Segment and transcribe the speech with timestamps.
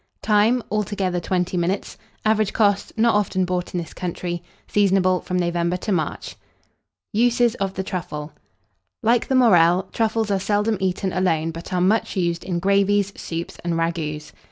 [0.23, 0.63] Time.
[0.71, 1.95] Altogether, 20 minutes.
[2.25, 2.91] Average cost.
[2.97, 4.41] Not often bought in this country.
[4.67, 6.37] Seasonable from November to March.
[7.13, 8.33] USES OF THE TRUFFLE.
[9.03, 13.59] Like the Morel, truffles are seldom eaten alone, but are much used in gravies, soups,
[13.63, 14.31] and ragoûts.